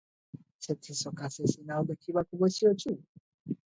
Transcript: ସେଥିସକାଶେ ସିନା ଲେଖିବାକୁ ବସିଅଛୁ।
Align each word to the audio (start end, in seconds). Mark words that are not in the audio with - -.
ସେଥିସକାଶେ 0.67 1.47
ସିନା 1.53 1.79
ଲେଖିବାକୁ 1.93 2.45
ବସିଅଛୁ। 2.45 3.01